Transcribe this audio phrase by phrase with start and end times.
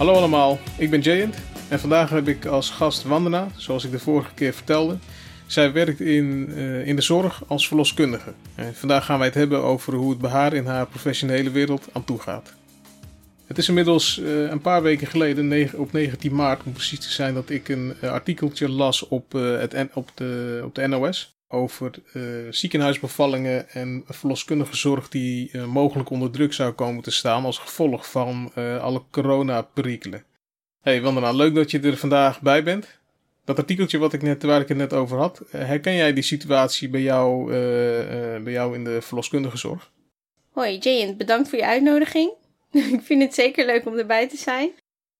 [0.00, 1.36] Hallo allemaal, ik ben Jayant
[1.68, 4.96] en vandaag heb ik als gast Wandana, zoals ik de vorige keer vertelde.
[5.46, 8.32] Zij werkt in, uh, in de zorg als verloskundige.
[8.54, 11.88] En vandaag gaan wij het hebben over hoe het bij haar in haar professionele wereld
[11.92, 12.54] aan toe gaat.
[13.46, 17.34] Het is inmiddels uh, een paar weken geleden, op 19 maart om precies te zijn,
[17.34, 21.90] dat ik een uh, artikeltje las op, het, op, de, op de NOS over
[22.50, 28.52] ziekenhuisbevallingen en verloskundige zorg die mogelijk onder druk zou komen te staan als gevolg van
[28.80, 30.24] alle coronaperikelen.
[30.80, 32.86] Hey Wandana, leuk dat je er vandaag bij bent.
[33.44, 36.88] Dat artikeltje wat ik net, waar ik het net over had, herken jij die situatie
[36.88, 37.50] bij jou,
[38.42, 39.90] bij jou in de verloskundige zorg?
[40.52, 42.32] Hoi Jane, bedankt voor je uitnodiging.
[42.96, 44.70] ik vind het zeker leuk om erbij te zijn.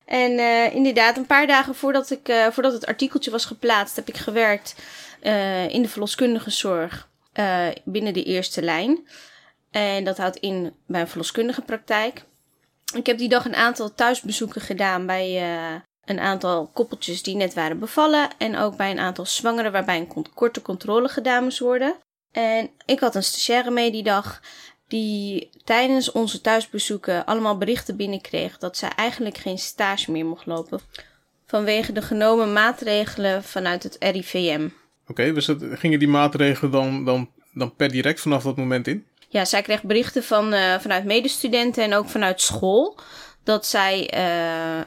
[0.05, 0.39] En
[0.73, 4.75] inderdaad, een paar dagen voordat, ik, voordat het artikeltje was geplaatst, heb ik gewerkt
[5.23, 7.09] uh, in de verloskundige zorg
[7.85, 9.09] binnen de eerste lijn.
[9.71, 12.25] En dat houdt in bij een verloskundige praktijk.
[12.95, 15.43] Ik heb die dag een aantal thuisbezoeken gedaan bij
[16.05, 18.29] een aantal koppeltjes die net waren bevallen.
[18.39, 21.97] En ook bij een aantal zwangeren waarbij een korte controle gedaan moest worden.
[22.33, 24.41] En ik had een stagiaire mee die dag
[24.89, 30.81] die tijdens onze thuisbezoeken allemaal berichten binnenkreeg dat zij eigenlijk geen stage meer mocht lopen.
[31.47, 34.69] Vanwege de genomen maatregelen vanuit het RIVM.
[35.11, 39.07] Oké, okay, dus gingen die maatregelen dan, dan, dan per direct vanaf dat moment in?
[39.29, 42.99] Ja, zij kreeg berichten van, uh, vanuit medestudenten en ook vanuit school
[43.45, 44.85] dat zij uh,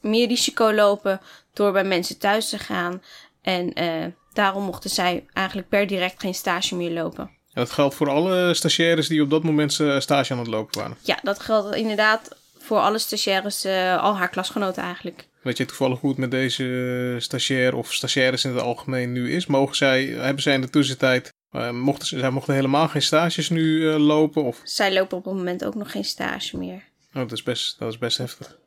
[0.00, 1.20] meer risico lopen
[1.52, 3.02] door bij mensen thuis te gaan.
[3.42, 7.24] En uh, daarom mochten zij eigenlijk per direct geen stage meer lopen.
[7.24, 10.80] En dat geldt voor alle stagiaires die op dat moment eh, stage aan het lopen
[10.80, 10.96] waren?
[11.02, 13.64] Ja, dat geldt inderdaad voor alle stagiaires,
[14.00, 15.27] al haar klasgenoten eigenlijk.
[15.42, 19.46] Weet je toevallig hoe het met deze stagiair of stagiaires in het algemeen nu is?
[19.46, 23.62] Mogen zij, hebben zij in de tussentijd, uh, mochten, zij mochten helemaal geen stages nu
[23.62, 24.44] uh, lopen?
[24.44, 24.60] Of?
[24.64, 26.82] Zij lopen op het moment ook nog geen stage meer.
[27.14, 28.58] Oh, dat is best, dat is best heftig.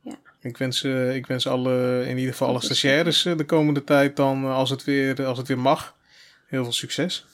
[0.00, 0.18] Ja.
[0.40, 4.44] Ik wens, uh, ik wens alle, in ieder geval alle stagiaires de komende tijd dan,
[4.44, 5.96] als het weer, als het weer mag,
[6.46, 7.24] heel veel succes.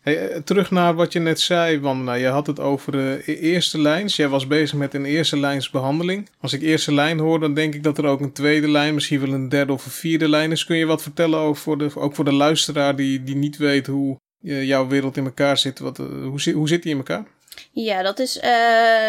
[0.00, 3.80] Hey, eh, terug naar wat je net zei, nou, je had het over e-, eerste
[3.80, 4.16] lijns.
[4.16, 6.28] Jij was bezig met een eerste lijns behandeling.
[6.40, 9.20] Als ik eerste lijn hoor, dan denk ik dat er ook een tweede lijn, misschien
[9.20, 10.64] wel een derde of een vierde lijn is.
[10.64, 13.86] Kun je wat vertellen over voor de, ook voor de luisteraar die, die niet weet
[13.86, 15.78] hoe uh, jouw wereld in elkaar zit?
[15.78, 17.26] Wat, uh, hoe, hoe zit die in elkaar?
[17.72, 18.42] Ja, dat is, uh,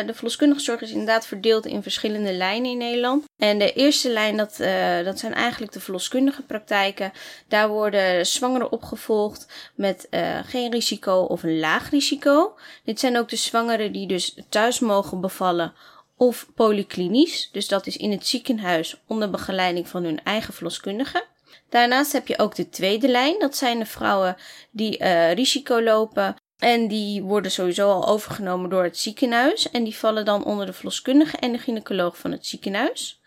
[0.06, 3.26] de verloskundige zorg is inderdaad verdeeld in verschillende lijnen in Nederland.
[3.38, 7.12] En de eerste lijn, dat, uh, dat zijn eigenlijk de verloskundige praktijken.
[7.48, 12.58] Daar worden zwangeren opgevolgd met uh, geen risico of een laag risico.
[12.84, 15.74] Dit zijn ook de zwangeren die dus thuis mogen bevallen
[16.18, 17.50] of polyklinisch.
[17.52, 21.24] Dus dat is in het ziekenhuis onder begeleiding van hun eigen verloskundige.
[21.70, 23.40] Daarnaast heb je ook de tweede lijn.
[23.40, 24.36] Dat zijn de vrouwen
[24.72, 29.72] die uh, risico lopen en die worden sowieso al overgenomen door het ziekenhuis.
[29.72, 33.22] En die vallen dan onder de verloskundige en de gynaecoloog van het ziekenhuis.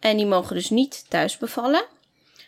[0.00, 1.84] En die mogen dus niet thuis bevallen.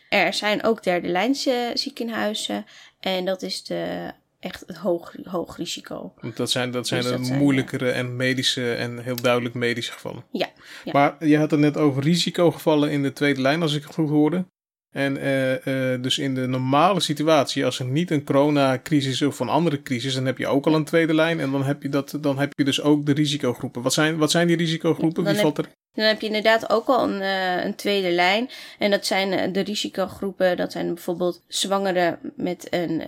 [0.09, 2.65] Er zijn ook derde lijnse ziekenhuizen.
[2.99, 6.13] En dat is de, echt het hoog, hoog risico.
[6.35, 7.93] Dat zijn, dat zijn dus de moeilijkere ja.
[7.93, 10.23] en medische en heel duidelijk medische gevallen.
[10.31, 10.49] Ja,
[10.83, 10.91] ja.
[10.91, 14.09] Maar je had het net over risicogevallen in de tweede lijn, als ik het goed
[14.09, 14.45] hoorde.
[14.95, 19.39] En uh, uh, dus in de normale situatie, als er niet een coronacrisis is of
[19.39, 21.39] een andere crisis, dan heb je ook al een tweede lijn.
[21.39, 23.81] En dan heb je, dat, dan heb je dus ook de risicogroepen.
[23.81, 25.23] Wat zijn, wat zijn die risicogroepen?
[25.23, 25.71] Wie dan valt heb, er?
[25.93, 28.49] Dan heb je inderdaad ook al een, uh, een tweede lijn.
[28.79, 30.57] En dat zijn de risicogroepen.
[30.57, 33.01] Dat zijn bijvoorbeeld zwangeren met een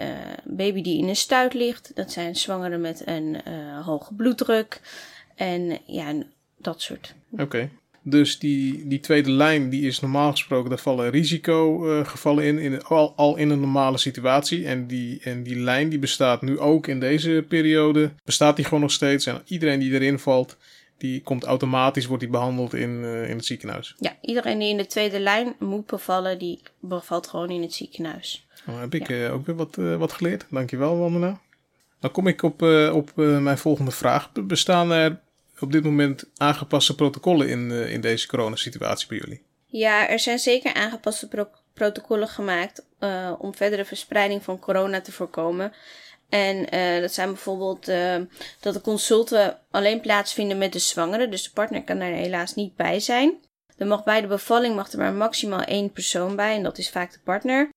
[0.44, 1.92] baby die in een stuit ligt.
[1.96, 3.38] Dat zijn zwangeren met een
[3.84, 4.82] hoge bloeddruk.
[5.36, 6.14] En ja,
[6.58, 7.14] dat soort.
[7.32, 7.44] Oké.
[7.44, 7.70] Okay.
[8.10, 12.84] Dus die, die tweede lijn, die is normaal gesproken, daar vallen risicogevallen uh, in, in
[12.84, 14.66] al, al in een normale situatie.
[14.66, 18.82] En die, en die lijn die bestaat nu ook in deze periode, bestaat die gewoon
[18.82, 19.26] nog steeds.
[19.26, 20.58] En iedereen die erin valt,
[20.98, 23.96] die komt automatisch, wordt die behandeld in, uh, in het ziekenhuis.
[24.00, 28.48] Ja, iedereen die in de tweede lijn moet bevallen, die bevalt gewoon in het ziekenhuis.
[28.66, 29.16] Dan heb ik ja.
[29.16, 30.46] uh, ook weer wat, wat geleerd.
[30.50, 31.40] Dankjewel, Wandana.
[32.00, 32.62] Dan kom ik op,
[32.94, 34.32] op mijn volgende vraag.
[34.32, 35.20] Bestaan er
[35.60, 39.42] op dit moment aangepaste protocollen in, uh, in deze coronasituatie bij jullie?
[39.66, 45.12] Ja, er zijn zeker aangepaste pro protocollen gemaakt uh, om verdere verspreiding van corona te
[45.12, 45.74] voorkomen.
[46.30, 47.86] En uh, dat zijn bijvoorbeeld
[48.60, 52.76] dat de consulten alleen plaatsvinden met de zwangere, dus de partner kan er helaas niet
[52.76, 53.34] bij zijn.
[53.78, 56.90] Er mag bij de bevalling mag er maar maximaal één persoon bij en dat is
[56.90, 57.70] vaak de partner.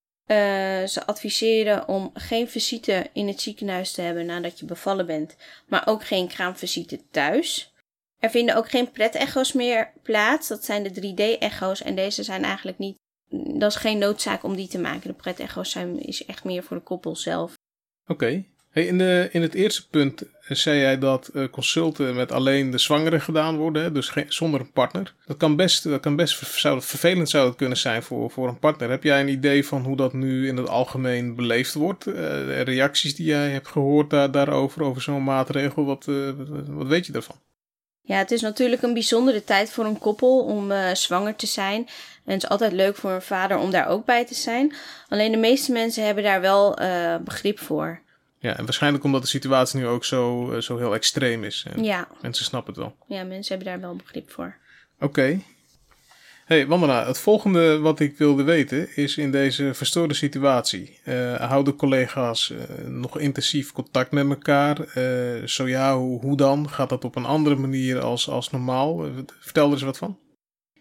[0.88, 5.36] Ze adviseren om geen visite in het ziekenhuis te hebben nadat je bevallen bent,
[5.66, 7.72] maar ook geen kraamvisite thuis.
[8.20, 10.48] Er vinden ook geen pret-echo's meer plaats.
[10.48, 11.82] Dat zijn de 3D-echo's.
[11.82, 12.96] En deze zijn eigenlijk niet.
[13.58, 15.08] Dat is geen noodzaak om die te maken.
[15.08, 17.54] De pret-echo's zijn is echt meer voor de koppel zelf.
[18.06, 18.44] Oké.
[18.70, 22.78] Hey, in, de, in het eerste punt zei jij dat uh, consulten met alleen de
[22.78, 25.14] zwangere gedaan worden, dus zonder een partner.
[25.26, 28.58] Dat kan best, dat kan best zou vervelend zou het kunnen zijn voor, voor een
[28.58, 28.90] partner.
[28.90, 32.06] Heb jij een idee van hoe dat nu in het algemeen beleefd wordt?
[32.06, 36.04] Uh, reacties die jij hebt gehoord daar, daarover, over zo'n maatregel, wat,
[36.66, 37.36] wat weet je daarvan?
[38.02, 41.88] Ja, het is natuurlijk een bijzondere tijd voor een koppel om zwanger te zijn.
[42.24, 44.74] En het is altijd leuk voor een vader om daar ook bij te zijn.
[45.08, 46.78] Alleen de meeste mensen hebben daar wel
[47.24, 48.00] begrip voor.
[48.42, 51.64] Ja, en waarschijnlijk omdat de situatie nu ook zo, eh, zo heel extreem is.
[51.74, 52.08] En ja.
[52.20, 52.96] Mensen snappen het wel.
[53.18, 54.56] Ja, mensen hebben daar wel begrip voor.
[55.00, 55.40] Oké.
[56.44, 60.98] Hey, Wandela, het volgende wat ik wilde weten is in deze verstoorde situatie.
[61.04, 64.76] Uh, houden collega's uh, nog intensief contact met elkaar?
[65.44, 66.70] Zo ja, hoe, hoe, dan?
[66.70, 69.08] Gaat dat op een andere manier als, als normaal?
[69.40, 70.18] vertel er eens wat van.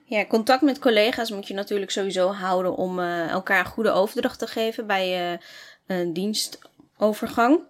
[0.06, 4.88] Ja, contact met collega's moet je natuurlijk sowieso houden om elkaar goede overdracht te geven
[4.88, 5.40] bij
[5.88, 6.60] een dienst
[7.00, 7.62] overgang.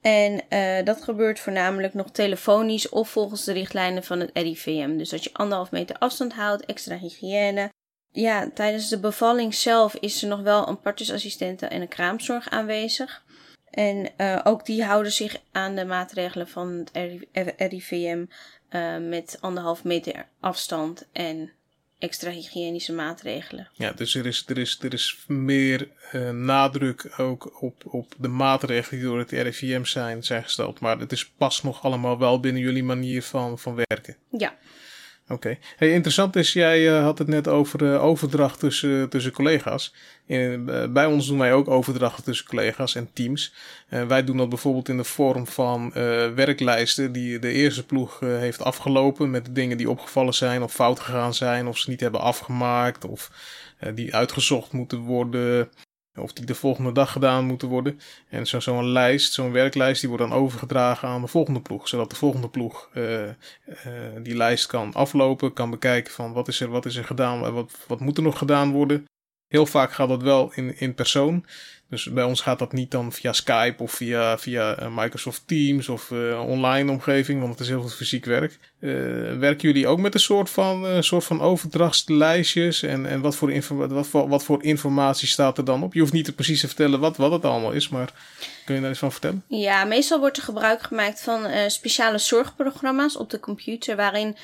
[0.00, 4.96] En uh, dat gebeurt voornamelijk nog telefonisch of volgens de richtlijnen van het RIVM.
[4.96, 7.72] Dus dat je anderhalf meter afstand houdt, extra hygiëne.
[8.10, 13.24] Ja, tijdens de bevalling zelf is er nog wel een partnersassistente en een kraamzorg aanwezig.
[13.70, 18.24] En uh, ook die houden zich aan de maatregelen van het RIVM
[18.68, 21.52] eh, met anderhalf meter afstand en
[21.98, 23.68] extra hygiënische maatregelen.
[23.72, 28.28] Ja, dus er is, er is, er is meer uh, nadruk ook op, op de
[28.28, 30.80] maatregelen die door het RIVM zijn, zijn gesteld.
[30.80, 34.16] Maar het is pas nog allemaal wel binnen jullie manier van, van werken.
[34.30, 34.56] Ja.
[35.28, 35.58] Oké.
[35.76, 39.94] Hey, interessant is, jij uh, had het net over uh, overdracht tussen, tussen collega's.
[40.26, 40.58] Uh,
[40.90, 43.54] bij ons doen wij ook overdrachten tussen collega's en teams.
[43.88, 45.92] wij doen dat bijvoorbeeld in de vorm van
[46.34, 51.00] werklijsten die de eerste ploeg heeft afgelopen met de dingen die opgevallen zijn of fout
[51.00, 53.30] gegaan zijn of ze niet hebben afgemaakt of
[53.94, 55.68] die uitgezocht moeten worden
[56.16, 58.00] of die de volgende dag gedaan moeten worden.
[58.28, 61.88] En zo'n zo lijst, zo'n werklijst, die wordt dan overgedragen aan de volgende ploeg.
[61.88, 63.32] Zodat de volgende ploeg uh, uh,
[64.22, 67.72] die lijst kan aflopen, kan bekijken van wat is er, wat is er gedaan, wat,
[67.86, 69.06] wat moet er nog gedaan worden.
[69.48, 71.44] Heel vaak gaat dat wel in, in persoon.
[71.90, 75.88] Dus bij ons gaat dat niet dan via Skype of via, via eh, Microsoft Teams
[75.88, 78.58] of uh, online omgeving, want het is heel veel fysiek werk.
[78.80, 78.92] Uh,
[79.38, 82.82] werken jullie ook met een soort van, uh, soort van overdrachtslijstjes?
[82.82, 85.94] En, en wat, voor wat, voor, wat voor informatie staat er dan op?
[85.94, 88.12] Je hoeft niet te precies te vertellen wat, wat het allemaal is, maar
[88.64, 89.44] kun je daar eens van vertellen?
[89.48, 94.36] Ja, meestal wordt er gebruik gemaakt van speciale zorgprogramma's op de computer waarin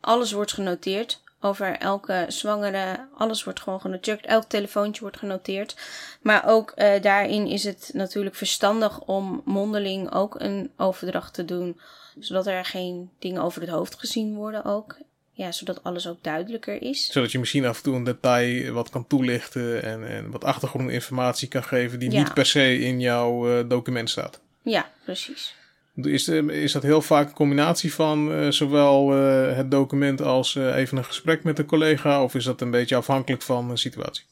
[0.00, 3.08] alles wordt genoteerd over elke zwangere.
[3.16, 4.26] Alles wordt gewoon genoteerd.
[4.26, 5.76] Elk telefoontje wordt genoteerd.
[6.22, 11.80] Maar ook uh, daarin is het natuurlijk verstandig om mondeling ook een overdracht te doen.
[12.18, 14.96] Zodat er geen dingen over het hoofd gezien worden ook.
[15.32, 17.12] Ja, zodat alles ook duidelijker is.
[17.12, 21.48] Zodat je misschien af en toe een detail wat kan toelichten en, en wat achtergrondinformatie
[21.48, 22.18] kan geven die ja.
[22.18, 24.40] niet per se in jouw uh, document staat.
[24.62, 25.54] Ja, precies.
[25.94, 30.76] Is, is dat heel vaak een combinatie van uh, zowel uh, het document als uh,
[30.76, 32.22] even een gesprek met een collega?
[32.22, 34.24] Of is dat een beetje afhankelijk van de situatie?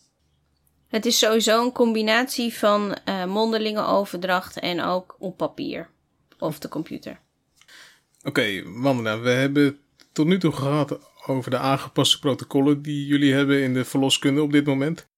[0.88, 5.88] Het is sowieso een combinatie van mondelinge overdracht en ook op papier
[6.38, 7.20] of de computer.
[8.18, 9.78] Oké, okay, Wandena, we hebben
[10.12, 14.52] tot nu toe gehad over de aangepaste protocollen die jullie hebben in de verloskunde op
[14.52, 15.08] dit moment.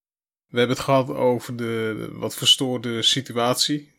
[0.49, 3.94] We hebben het gehad over de wat verstoorde situatie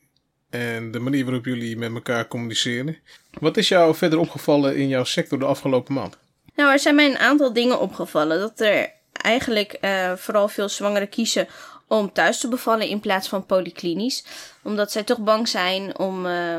[0.50, 2.98] en de manier waarop jullie met elkaar communiceren.
[3.40, 6.18] Wat is jou verder opgevallen in jouw sector de afgelopen maand?
[6.56, 8.40] Nou, er zijn mij een aantal dingen opgevallen.
[8.40, 11.48] Dat er eigenlijk uh, vooral veel zwangeren kiezen
[11.88, 14.25] om thuis te bevallen in plaats van polyklinisch.
[14.64, 16.58] Omdat zij toch bang zijn om uh,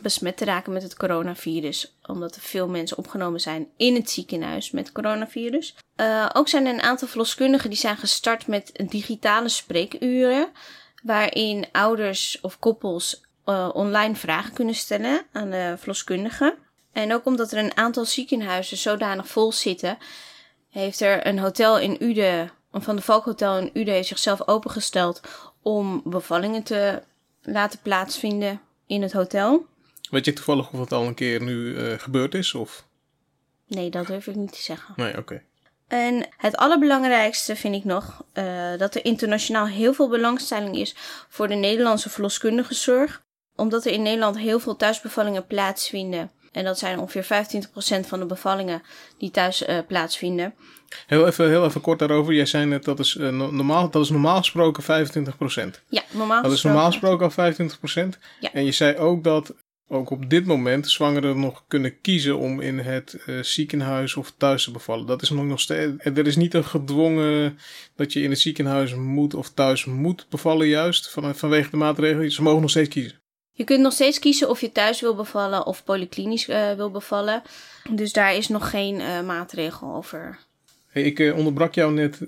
[0.00, 1.96] besmet te raken met het coronavirus.
[2.02, 5.76] Omdat er veel mensen opgenomen zijn in het ziekenhuis met coronavirus.
[5.96, 10.48] Uh, ook zijn er een aantal verloskundigen die zijn gestart met digitale spreekuren
[11.04, 16.56] waarin ouders of koppels uh, online vragen kunnen stellen aan de verloskundige.
[16.92, 19.98] En ook omdat er een aantal ziekenhuizen zodanig vol zitten,
[20.70, 25.20] heeft er een hotel in Ude, van de Valkhotel in Ude, heeft zichzelf opengesteld
[25.62, 27.02] om bevallingen te
[27.42, 29.66] laten plaatsvinden in het hotel.
[30.10, 32.54] Weet je toevallig of het al een keer nu uh, gebeurd is?
[32.54, 32.84] Of?
[33.66, 34.94] Nee, dat durf ik niet te zeggen.
[34.96, 35.42] Nee, oké.
[35.94, 38.44] En het allerbelangrijkste vind ik nog uh,
[38.78, 40.94] dat er internationaal heel veel belangstelling is
[41.28, 43.22] voor de Nederlandse verloskundige zorg.
[43.56, 46.30] Omdat er in Nederland heel veel thuisbevallingen plaatsvinden.
[46.52, 47.46] En dat zijn ongeveer
[48.04, 48.82] 25% van de bevallingen
[49.18, 50.54] die thuis uh, plaatsvinden.
[51.06, 52.34] Heel even, heel even kort daarover.
[52.34, 54.86] Jij zei net dat is, uh, normaal, dat is normaal gesproken 25%.
[55.88, 58.18] Ja, normaal Dat is normaal gesproken al 25%.
[58.40, 58.52] Ja.
[58.52, 59.54] En je zei ook dat
[59.88, 64.64] ook op dit moment zwangeren nog kunnen kiezen om in het uh, ziekenhuis of thuis
[64.64, 65.06] te bevallen.
[65.06, 66.04] Dat is nog, nog steeds.
[66.04, 67.58] Er is niet een gedwongen
[67.96, 72.30] dat je in het ziekenhuis moet of thuis moet bevallen, juist van, vanwege de maatregelen.
[72.30, 73.18] Ze mogen nog steeds kiezen.
[73.52, 77.42] Je kunt nog steeds kiezen of je thuis wil bevallen of polyklinisch uh, wil bevallen.
[77.90, 80.38] Dus daar is nog geen uh, maatregel over.
[80.88, 82.20] Hey, ik onderbrak jou net,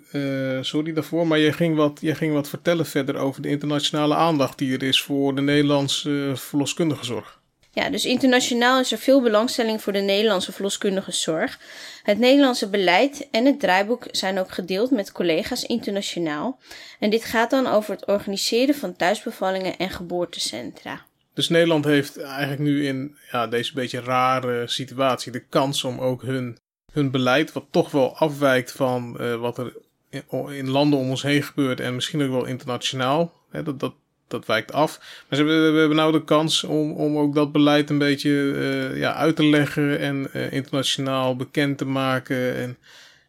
[0.67, 4.59] sorry daarvoor, maar jij ging, wat, jij ging wat vertellen verder over de internationale aandacht
[4.59, 7.36] die er is voor de Nederlandse verloskundige zorg.
[7.76, 11.59] Ja, dus internationaal is er veel belangstelling voor de Nederlandse verloskundige zorg.
[12.02, 16.59] Het Nederlandse beleid en het draaiboek zijn ook gedeeld met collega's internationaal.
[16.99, 21.04] En dit gaat dan over het organiseren van thuisbevallingen en geboortecentra.
[21.35, 26.23] Dus Nederland heeft eigenlijk nu in ja, deze beetje rare situatie de kans om ook
[26.23, 26.59] hun,
[26.92, 29.76] hun beleid, wat toch wel afwijkt van uh, wat er
[30.11, 33.95] in, in, landen om ons heen gebeurt en misschien ook wel internationaal, hè, dat, dat,
[34.28, 34.99] dat wijkt af.
[34.99, 38.30] Maar ze hebben, we hebben nou de kans om, om ook dat beleid een beetje
[38.30, 42.56] uh, ja, uit te leggen en uh, internationaal bekend te maken.
[42.56, 42.78] En...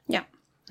[0.05, 0.25] Ja,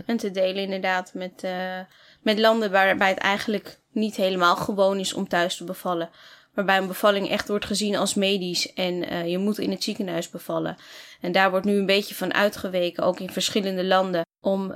[0.06, 1.78] en te delen inderdaad met, uh,
[2.22, 6.10] met landen waarbij het eigenlijk niet helemaal gewoon is om thuis te bevallen.
[6.54, 10.76] Waarbij een bevalling echt wordt gezien als medisch en je moet in het ziekenhuis bevallen.
[11.20, 14.74] En daar wordt nu een beetje van uitgeweken, ook in verschillende landen, om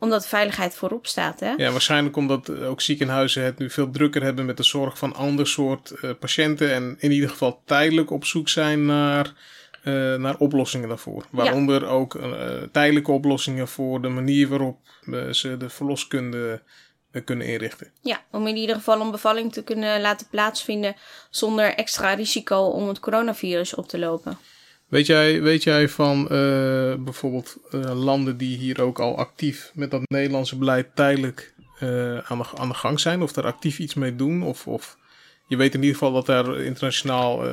[0.00, 1.40] omdat veiligheid voorop staat.
[1.40, 1.52] Hè?
[1.56, 5.46] Ja, waarschijnlijk omdat ook ziekenhuizen het nu veel drukker hebben met de zorg van ander
[5.46, 6.72] soort uh, patiënten.
[6.74, 9.32] En in ieder geval tijdelijk op zoek zijn naar,
[9.84, 11.26] uh, naar oplossingen daarvoor.
[11.30, 11.88] Waaronder ja.
[11.88, 12.18] ook
[12.72, 14.78] tijdelijke oplossingen voor de manier waarop
[15.30, 16.62] ze de verloskunde
[17.24, 17.92] kunnen inrichten.
[18.02, 20.96] Ja, om in ieder geval een bevalling te kunnen laten plaatsvinden
[21.30, 24.38] zonder extra risico om het coronavirus op te lopen.
[24.90, 29.90] Weet jij, weet jij van uh, bijvoorbeeld uh, landen die hier ook al actief met
[29.90, 33.22] dat Nederlandse beleid tijdelijk uh, aan, de, aan de gang zijn?
[33.22, 34.42] Of daar actief iets mee doen?
[34.42, 34.96] Of, of
[35.46, 37.44] je weet in ieder geval dat daar internationaal.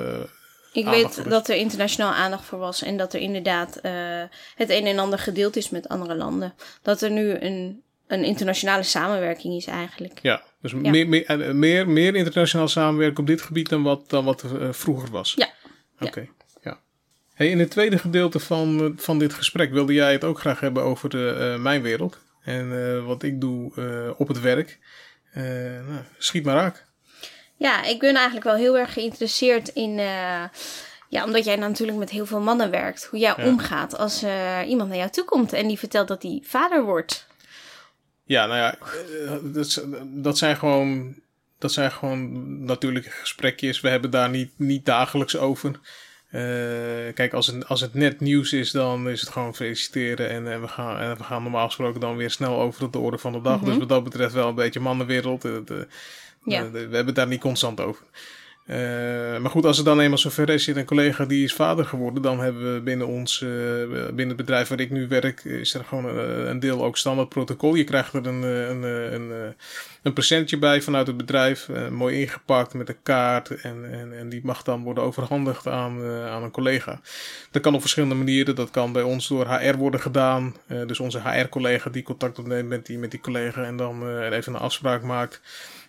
[0.73, 3.79] Ik weet dat er internationaal aandacht voor was en dat er inderdaad
[4.55, 6.53] het een en ander gedeeld is met andere landen.
[6.81, 10.19] Dat er nu een, een internationale samenwerking is eigenlijk.
[10.21, 10.77] Ja, dus ja.
[10.77, 15.09] Meer, meer, meer, meer internationaal samenwerken op dit gebied dan wat, dan wat er vroeger
[15.11, 15.33] was.
[15.35, 15.49] Ja.
[15.99, 16.19] Oké.
[16.19, 16.36] Ja.
[17.37, 20.83] Hey, in het tweede gedeelte van, van dit gesprek wilde jij het ook graag hebben
[20.83, 22.17] over de, uh, mijn wereld.
[22.41, 24.79] En uh, wat ik doe uh, op het werk.
[25.33, 26.85] nou, schiet maar raak.
[27.55, 29.91] Ja, ik ben eigenlijk wel heel erg geïnteresseerd in.
[31.09, 33.05] ja, omdat jij natuurlijk met heel veel mannen werkt.
[33.05, 33.45] Hoe jij ja.
[33.45, 34.23] omgaat als
[34.67, 37.27] iemand naar jou toe komt en die vertelt dat hij vader wordt.
[38.23, 38.75] Ja, nou ja,
[39.41, 41.15] dat, dat zijn gewoon.
[41.59, 43.81] Dat zijn gewoon natuurlijke gesprekjes.
[43.81, 45.79] We hebben daar niet, niet dagelijks over.
[46.37, 50.29] Uh, kijk, als het, als het net nieuws is, dan is het gewoon feliciteren.
[50.29, 52.99] En, en, we, gaan, en we gaan normaal gesproken dan weer snel over tot de
[52.99, 53.53] orde van de dag.
[53.53, 53.69] Mm -hmm.
[53.69, 55.41] Dus wat dat betreft wel een beetje mannenwereld.
[55.41, 55.87] De, de,
[56.43, 56.63] ja.
[56.63, 58.05] de, we hebben het daar niet constant over.
[58.67, 58.75] Uh,
[59.37, 62.21] maar goed, als het dan eenmaal zover is, zit een collega die is vader geworden,
[62.21, 63.49] dan hebben we binnen ons, uh,
[63.89, 67.29] binnen het bedrijf waar ik nu werk, is er gewoon een, een deel ook standaard
[67.29, 67.75] protocol.
[67.75, 68.83] Je krijgt er een, een,
[69.13, 69.55] een,
[70.01, 74.41] een presentje bij vanuit het bedrijf, mooi ingepakt met een kaart en, en, en die
[74.43, 76.99] mag dan worden overhandigd aan, aan een collega.
[77.51, 80.55] Dat kan op verschillende manieren, dat kan bij ons door HR worden gedaan,
[80.87, 84.59] dus onze HR-collega die contact opneemt met die, met die collega en dan even een
[84.59, 85.41] afspraak maakt.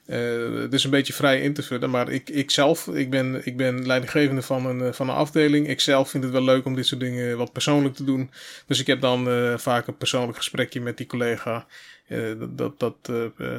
[0.08, 3.46] Uh, het is een beetje vrij in te vullen, maar ik, ik zelf, ik ben,
[3.46, 5.68] ik ben leidinggevende van een, van een afdeling.
[5.68, 8.30] Ik zelf vind het wel leuk om dit soort dingen wat persoonlijk te doen.
[8.66, 11.66] Dus ik heb dan uh, vaak een persoonlijk gesprekje met die collega.
[12.08, 12.94] Uh, dat, dat,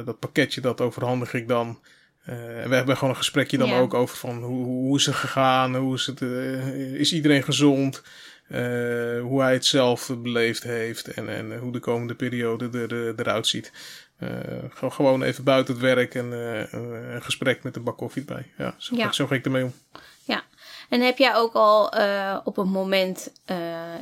[0.04, 1.78] dat pakketje, dat overhandig ik dan.
[2.24, 5.76] en we hebben gewoon een gesprekje dan ook over van hoe, hoe is het gegaan,
[5.76, 6.20] hoe is, het,
[7.00, 8.02] is iedereen gezond,
[9.22, 13.72] hoe hij het zelf beleefd heeft en, en hoe de komende periode er, eruit ziet.
[14.22, 16.72] Uh, gewoon even buiten het werk en uh,
[17.12, 18.46] een gesprek met een bak koffie bij.
[18.58, 19.12] Ja, zo, ja.
[19.12, 19.72] zo ga ik ermee om.
[20.24, 20.42] Ja,
[20.88, 23.32] en heb jij ook al uh, op een moment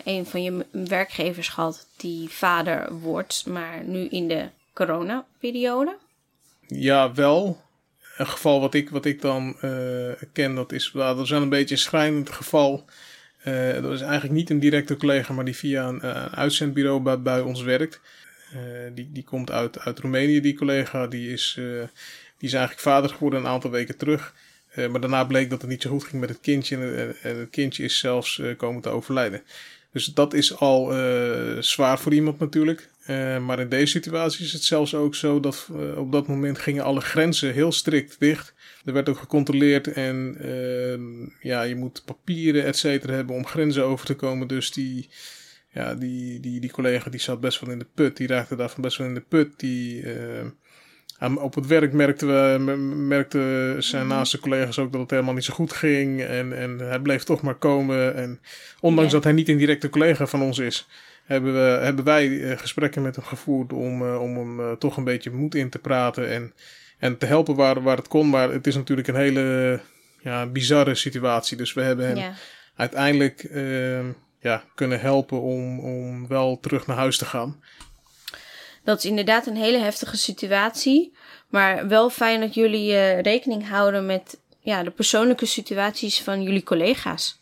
[0.04, 5.96] een van je werkgevers gehad die vader wordt, maar nu in de coronaperiode?
[6.66, 7.60] Ja, wel.
[8.16, 9.56] Een geval wat ik, wat ik dan
[10.32, 12.84] ken, dat is, well, dat is wel een beetje een schrijnend geval.
[13.80, 17.62] dat is eigenlijk niet een directe collega, maar die via een, uitzendbureau bij, bij ons
[17.62, 18.00] werkt.
[18.54, 18.60] Uh,
[18.94, 21.06] die, die komt uit, uit Roemenië, die collega.
[21.06, 21.80] Die is, uh,
[22.38, 24.34] die is eigenlijk vader geworden een aantal weken terug.
[24.76, 26.76] Uh, maar daarna bleek dat het niet zo goed ging met het kindje.
[26.76, 29.42] En, en het kindje is zelfs komen te overlijden.
[29.92, 30.92] Dus dat is al
[31.62, 32.88] zwaar voor iemand natuurlijk.
[33.46, 37.00] maar in deze situatie is het zelfs ook zo dat op dat moment gingen alle
[37.00, 38.54] grenzen heel strikt dicht.
[38.84, 40.36] Er werd ook gecontroleerd en
[41.40, 44.48] ja, je moet papieren et cetera hebben om grenzen over te komen.
[44.48, 45.08] Dus die,
[45.78, 48.16] ja, die, die, die collega die zat best wel in de put.
[48.16, 49.52] Die raakte daarvan best wel in de put.
[49.56, 50.02] Die,
[51.20, 52.58] uh, op het werk merkten we,
[52.96, 54.14] merkte zijn mhm.
[54.14, 56.22] naaste collega's ook dat het helemaal niet zo goed ging.
[56.22, 58.14] En, en hij bleef toch maar komen.
[58.14, 58.40] En
[58.80, 60.88] ondanks dat hij niet een directe collega van ons is,
[61.24, 64.96] hebben, we, hebben wij uh, gesprekken met hem gevoerd om, uh, om hem uh, toch
[64.96, 66.28] een beetje moed in te praten.
[66.28, 66.52] En,
[66.98, 68.30] en te helpen waar, waar het kon.
[68.30, 69.80] Maar het is natuurlijk een hele
[70.20, 71.56] ja, bizarre situatie.
[71.56, 72.32] Dus we hebben hem Ja.
[72.76, 74.06] uiteindelijk ehm,
[74.40, 77.62] ja, kunnen helpen om, om wel terug naar huis te gaan.
[78.84, 81.12] Dat is inderdaad een hele heftige situatie.
[81.48, 86.62] Maar wel fijn dat jullie eh, rekening houden met ja, de persoonlijke situaties van jullie
[86.62, 87.40] collega's.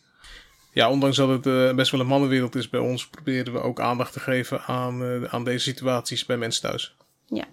[0.73, 3.79] Ja, ondanks dat het eh, best wel een mannenwereld is bij ons, proberen we ook
[3.79, 6.95] aandacht te geven aan, eh, aan deze situaties bij mensen thuis.
[7.25, 7.45] Ja.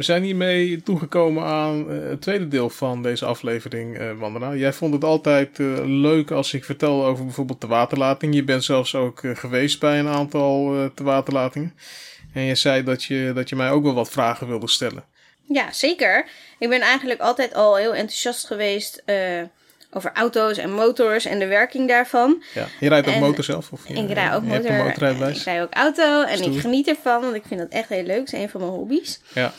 [0.00, 4.54] We zijn hiermee toegekomen aan eh, het tweede deel van deze aflevering, eh Wandera.
[4.54, 8.34] Jij vond het altijd eh, leuk als ik vertelde over bijvoorbeeld de waterlating.
[8.34, 11.74] Je bent zelfs ook geweest bij een aantal te waterlatingen.
[12.32, 15.04] En je zei dat je, dat je mij ook wel wat vragen wilde stellen.
[15.44, 16.26] Ja, zeker.
[16.58, 19.02] Ik ben eigenlijk altijd al heel enthousiast geweest
[19.90, 22.42] over auto's en motors en de werking daarvan.
[22.54, 22.66] Ja.
[22.80, 23.72] Je rijdt ook En motor zelf?
[23.72, 24.72] Of je, ik rij ook motor.
[24.72, 25.38] motorrijbewijs?
[25.38, 26.54] Ik rij ook auto en Stoer.
[26.54, 28.18] ik geniet ervan, want ik vind dat echt heel leuk.
[28.18, 29.20] Het is een van mijn hobby's.
[29.34, 29.52] Ja.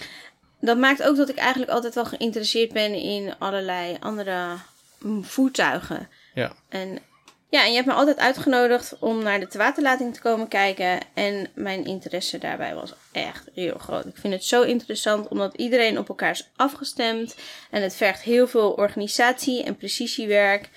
[0.62, 4.56] Dat maakt ook dat ik eigenlijk altijd wel geïnteresseerd ben in allerlei andere
[5.00, 6.10] mm, voertuigen.
[6.34, 6.54] Ja.
[6.70, 7.00] En
[7.52, 11.00] ja, en je hebt me altijd uitgenodigd om naar de tewaterlating te komen kijken.
[11.14, 14.06] En mijn interesse daarbij was echt heel groot.
[14.06, 17.36] Ik vind het zo interessant omdat iedereen op elkaar is afgestemd.
[17.70, 20.70] En het vergt heel veel organisatie en precisiewerk.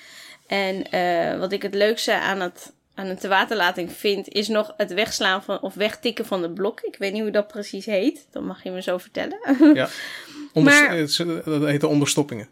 [0.47, 4.93] En eh, wat ik het leukste aan, het, aan een tewaterlating vind, is nog het
[4.95, 6.81] wegslaan van, of wegtikken van de blok.
[6.81, 8.27] Ik weet niet hoe dat precies heet.
[8.31, 9.39] Dat mag je me zo vertellen.
[9.75, 9.89] ja.
[10.53, 12.49] Onder, Maar- het is- dat heet de onderstoppingen.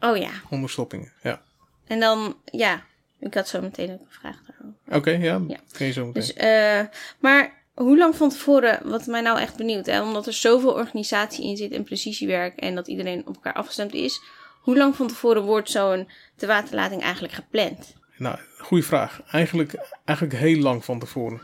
[0.00, 0.30] oh ja.
[0.50, 1.42] Onderstoppingen, ja.
[1.86, 2.82] En dan, ja,
[3.20, 4.78] ik had zo meteen ook een vraag daarover.
[4.96, 5.40] Oké, ja.
[5.48, 5.56] Ja.
[5.72, 6.22] Kun je zo meteen.
[6.22, 6.80] Dus, eh,
[7.18, 11.44] maar hoe lang van tevoren, wat mij nou echt benieuwd, hè, omdat er zoveel organisatie
[11.44, 14.20] in zit en precisiewerk en dat iedereen op elkaar afgestemd is,
[14.60, 17.94] hoe lang van tevoren wordt zo'n tewaterlating eigenlijk gepland?
[18.22, 19.22] Nou, goede vraag.
[19.30, 19.74] Eigenlijk,
[20.04, 21.40] eigenlijk heel lang van tevoren.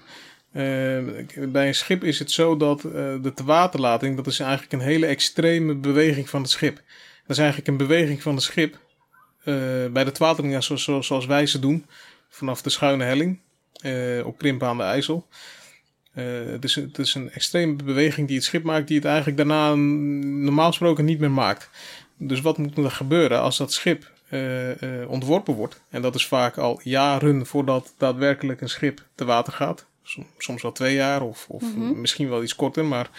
[0.52, 0.99] Eh,
[1.49, 2.92] bij een schip is het zo dat eh,
[3.23, 6.75] de tewaterlating, dat is eigenlijk een hele extreme beweging van het schip.
[7.23, 8.75] Dat is eigenlijk een beweging van het schip
[9.38, 9.54] eh,
[9.92, 11.87] bij de tewaterlating ja, zoals, zoals, wij ze doen,
[12.29, 13.38] vanaf de schuine helling
[14.24, 15.26] op Krimpen aan de IJssel.
[16.12, 19.74] Het, is, het is een extreme beweging die het schip maakt, die het eigenlijk daarna
[19.74, 21.70] normaal gesproken niet meer maakt.
[22.16, 24.16] Dus wat moet er gebeuren als dat schip
[25.08, 25.80] ontworpen wordt?
[25.90, 29.84] En dat is vaak al jaren voordat daadwerkelijk een schip te water gaat.
[30.02, 31.62] Som- Soms wel twee jaar of, of
[31.94, 32.84] misschien wel iets korter.
[32.84, 33.10] Maar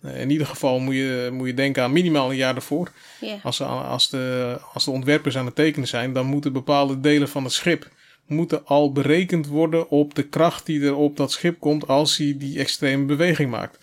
[0.00, 2.90] eh, in ieder geval moet je, moet je denken aan minimaal een jaar ervoor.
[3.20, 3.36] Ja.
[3.42, 7.44] Als, als, de, als de ontwerpers aan het tekenen zijn, dan moeten bepaalde delen van
[7.44, 7.88] het schip
[8.26, 12.34] moeten al berekend worden op de kracht die er op dat schip komt als hij
[12.38, 13.78] die extreme beweging maakt.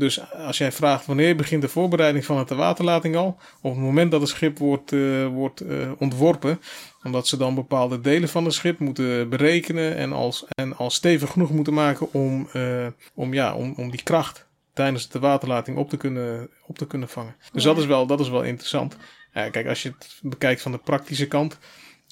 [0.00, 4.10] Dus als jij vraagt wanneer begint de voorbereiding van de waterlating al, op het moment
[4.10, 6.60] dat het schip wordt, eh, wordt eh, ontworpen,
[7.02, 11.30] omdat ze dan bepaalde delen van het schip moeten berekenen en als, en als stevig
[11.30, 15.90] genoeg moeten maken om, eh, om, ja, om, om die kracht tijdens de waterlating op
[15.90, 17.36] te kunnen, op te kunnen vangen.
[17.52, 18.96] Dus dat, is wel, dat is wel interessant.
[19.32, 21.58] Kijk, als je het bekijkt van de praktische kant,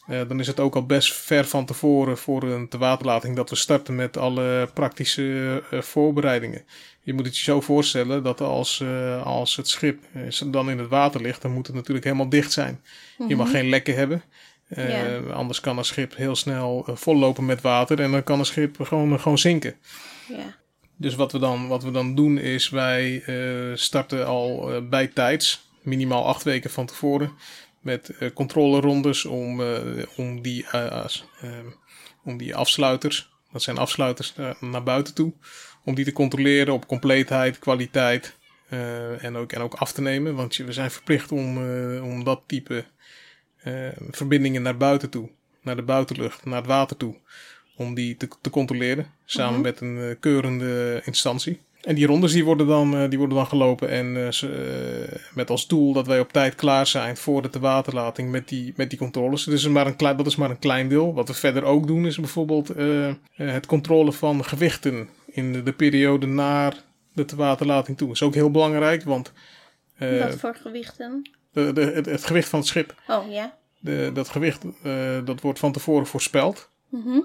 [0.09, 3.57] eh, dan is het ook al best ver van tevoren voor een tewaterlating dat we
[3.57, 6.63] starten met alle praktische eh, voorbereidingen.
[7.03, 10.03] Je moet het je zo voorstellen dat als, eh, als het schip
[10.47, 12.81] dan in het water ligt, dan moet het natuurlijk helemaal dicht zijn.
[13.29, 14.23] Je mag geen lekken hebben.
[14.69, 15.19] Ja.
[15.19, 19.21] Anders kan een schip heel snel vollopen met water en dan kan een schip gewoon,
[19.21, 19.75] gewoon zinken.
[20.29, 20.57] Ja.
[20.97, 23.23] Dus wat we dan, wat we dan doen is wij
[23.75, 27.33] starten al bij tijds, minimaal acht weken van tevoren,
[27.89, 31.51] met eh controlerondes om, eh, om, die, eh, as- eh,
[32.25, 35.33] om die afsluiters, dat zijn afsluiters naar buiten toe,
[35.85, 38.37] om die te controleren op compleetheid, kwaliteit
[39.21, 40.35] en, ook, en ook af te nemen.
[40.35, 41.57] Want we zijn verplicht om,
[42.03, 42.85] om dat type
[44.11, 45.31] verbindingen naar buiten toe,
[45.63, 47.15] naar de buitenlucht, naar het water toe,
[47.77, 49.07] om die te, te controleren.
[49.25, 51.61] Samen met een keurende instantie.
[51.89, 54.49] En die rondes die worden, dan, eh, die worden dan gelopen en eh, ze,
[55.11, 58.73] eh, met als doel dat wij op tijd klaar zijn voor de tewaterlating met die,
[58.77, 59.45] met die controles.
[59.45, 61.15] Dus is maar een klein, dat is maar een klein deel.
[61.15, 62.73] Wat we verder ook doen is bijvoorbeeld
[63.33, 66.75] het controle van gewichten in de, de periode naar
[67.13, 68.07] de tewaterlating toe.
[68.07, 69.33] Dat is ook heel belangrijk, want
[69.99, 71.31] Wat voor gewichten?
[71.53, 73.57] de, de, het, het gewicht van het schip, Oh ja.
[73.79, 74.65] de, dat gewicht,
[75.25, 76.71] dat wordt van tevoren voorspeld.
[76.89, 77.21] Mhm.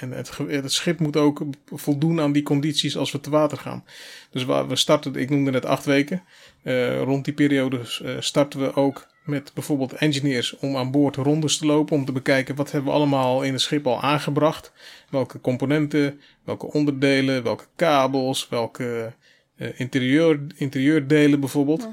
[0.00, 3.84] En het, het schip moet ook voldoen aan die condities als we te water gaan.
[4.30, 6.22] Dus waar we starten, ik noemde net acht weken.
[6.62, 11.58] Eh, rond die periode eh, starten we ook met bijvoorbeeld engineers om aan boord rondes
[11.58, 11.96] te lopen.
[11.96, 14.72] Om te bekijken wat hebben we allemaal in het schip al aangebracht.
[15.10, 19.12] Welke componenten, welke onderdelen, welke kabels, welke
[19.56, 21.88] eh, interieur, interieurdelen bijvoorbeeld.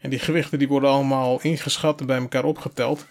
[0.00, 3.06] En die gewichten die worden allemaal ingeschat en bij elkaar opgeteld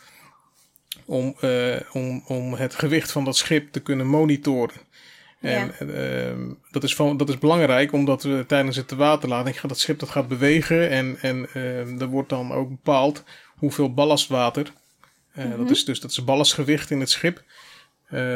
[1.08, 4.76] om, eh, om, om het gewicht van dat schip te kunnen monitoren.
[5.40, 9.80] En ehm, dat, is van, dat is belangrijk, omdat we tijdens het waterlating gaat dat
[9.80, 10.90] schip dat gaat bewegen.
[10.90, 13.24] En, en ehm, er wordt dan ook bepaald
[13.56, 14.72] hoeveel ballastwater
[15.58, 17.44] Dat is dus dat is ballastgewicht in het schip.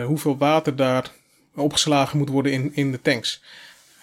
[0.06, 1.12] hoeveel water daar
[1.56, 3.42] opgeslagen moet worden in, in de tanks.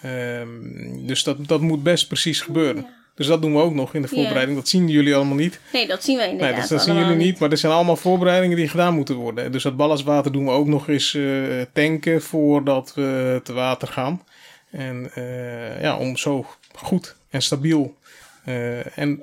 [0.01, 2.87] Ehm, dus dat, dat moet best precies gebeuren.
[3.19, 4.57] Dus dat doen we ook nog in de voorbereiding.
[4.57, 5.59] Dat zien jullie allemaal niet.
[5.73, 7.39] Nee, dat zien we inderdaad Nee, dat, dat zien jullie niet.
[7.39, 9.51] Maar er zijn allemaal voorbereidingen die gedaan moeten worden.
[9.51, 14.23] Dus dat ballastwater doen we ook nog eens uh, tanken voordat we te water gaan.
[14.71, 17.97] En uh, ja, om zo goed en stabiel
[18.45, 19.21] uh, en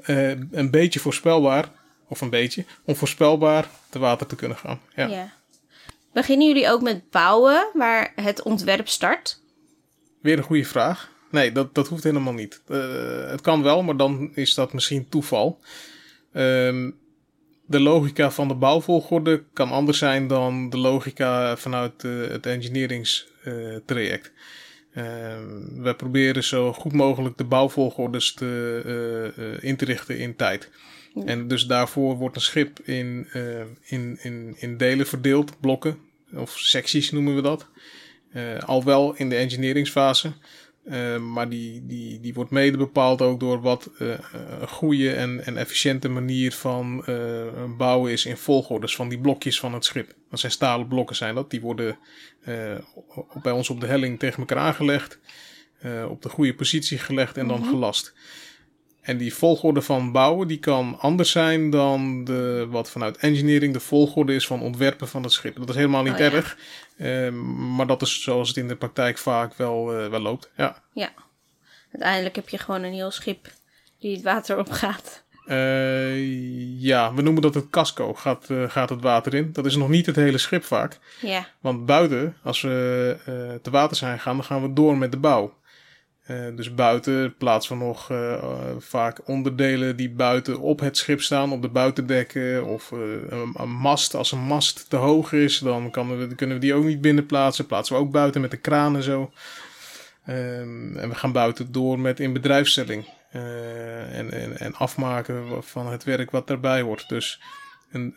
[0.51, 1.69] een beetje voorspelbaar,
[2.09, 4.81] of een beetje, onvoorspelbaar te water te kunnen gaan.
[4.95, 5.07] Ja.
[5.07, 5.33] ja.
[6.13, 9.41] Beginnen jullie ook met bouwen waar het ontwerp start?
[10.21, 11.15] Weer een goede vraag.
[11.31, 12.63] Nee, dat, dat hoeft helemaal niet.
[12.69, 15.61] Uh, het kan wel, maar dan is dat misschien toeval.
[16.33, 16.97] Um,
[17.67, 24.33] de logica van de bouwvolgorde kan anders zijn dan de logica vanuit uh, het engineeringstraject.
[24.95, 25.05] Uh,
[25.77, 30.71] we proberen zo goed mogelijk de bouwvolgordes te, in te richten in tijd.
[31.25, 33.29] En dus daarvoor wordt een schip in,
[33.83, 35.99] in, in, in delen verdeeld, blokken
[36.35, 37.69] of secties noemen we dat.
[38.67, 40.33] al wel in de engineeringsfase.
[40.87, 44.15] Uh, maar die, die, die wordt mede bepaald ook door wat uh,
[44.61, 47.45] een goede en, en efficiënte manier van uh,
[47.77, 50.15] bouwen is in volgordes van die blokjes van het schip.
[50.31, 51.51] Dat zijn stalen blokken zijn dat.
[51.51, 51.99] Die worden
[53.43, 55.19] bij ons op de helling tegen elkaar aangelegd.
[56.09, 57.69] op de goede positie gelegd en dan mhm.
[57.69, 58.15] gelast.
[59.07, 63.81] En die volgorde van bouwen die kan anders zijn dan de, wat vanuit engineering de
[63.81, 65.57] volgorde is van ontwerpen van het schip.
[65.57, 66.59] Dat is helemaal niet oh, erg.
[66.99, 70.51] Ehm, maar dat is zoals het in de praktijk vaak wel, uh, wel loopt.
[70.57, 70.83] Ja.
[70.93, 71.13] ja.
[71.93, 73.53] Uiteindelijk heb je gewoon een heel schip
[74.01, 75.25] die het water opgaat.
[75.47, 79.53] Uh, ja, we noemen dat het casco, gaat, uh, gaat het water in.
[79.53, 80.99] Dat is nog niet het hele schip vaak.
[81.21, 81.49] Ja.
[81.61, 85.55] Want buiten, als we te water zijn gegaan, dan gaan we door met de bouw.
[86.31, 88.43] Uh, dus buiten plaatsen we nog uh,
[88.79, 92.65] vaak onderdelen die buiten op het schip staan, op de buitendekken.
[92.65, 94.15] Of uh, een, een, mast.
[94.15, 97.27] Als een mast te hoog is, dan, kan we, kunnen we die ook niet binnen
[97.27, 97.67] plaatsen.
[97.67, 99.33] Plaatsen we ook buiten met de kraan en zo.
[100.29, 103.09] Um, en we gaan buiten door met in bedrijfstelling.
[103.31, 107.09] En, en, en, afmaken van het werk wat daarbij hoort.
[107.09, 107.41] Dus
[107.91, 108.15] een,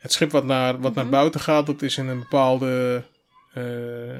[0.00, 1.14] het schip wat naar, wat naar mhm.
[1.14, 3.02] buiten gaat, dat is in een bepaalde,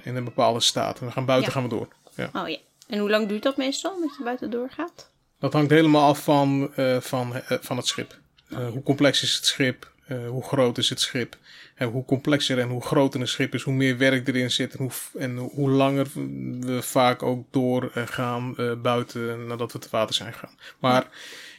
[0.03, 1.01] in een bepaalde staat.
[1.01, 1.89] En we gaan buiten gaan we door.
[2.15, 2.31] Ja.
[2.33, 2.59] Oh ja.
[2.89, 5.11] En hoe lang duurt dat meestal, dat je buiten doorgaat?
[5.39, 8.19] Dat hangt helemaal af van, uh, van, uh, van het schip.
[8.49, 9.89] Uh, hoe complex is het schip?
[10.29, 11.37] hoe groot is het schip?
[11.75, 14.75] En hoe complexer en hoe groter een schip is, hoe meer werk erin zit.
[14.75, 16.07] En hoe, en hoe langer
[16.61, 20.55] we vaak ook doorgaan buiten nadat we te water zijn gegaan.
[20.79, 21.03] Maar...
[21.03, 21.09] Ja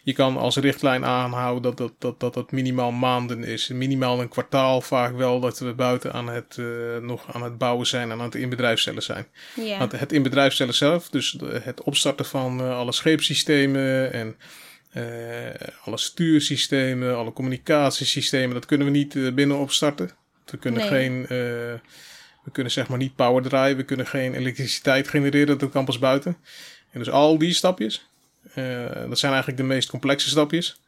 [0.04, 3.68] je kan als richtlijn aanhouden dat dat, dat, dat, dat minimaal maanden is.
[3.68, 7.88] Minimaal een kwartaal vaak wel dat we buiten aan het, uh, nog aan het bouwen
[7.88, 9.28] zijn en aan het inbedrijfstellen zijn.
[9.56, 9.78] Ja.
[9.78, 14.36] Want het inbedrijfstellen zelf, dus het opstarten van uh, alle scheepsystemen en
[14.94, 15.04] uh,
[15.84, 20.12] alle stuursystemen, alle communicatiesystemen, dat kunnen we niet binnen opstarten.
[20.46, 20.90] We kunnen nee.
[20.90, 21.26] geen...
[22.44, 26.00] we kunnen zeg maar niet power draaien, we kunnen geen elektriciteit genereren, dat kan pas
[26.00, 26.38] buiten.
[26.92, 28.11] En dus al die stapjes,
[29.10, 30.80] dat zijn eigenlijk de meest complexe stapjes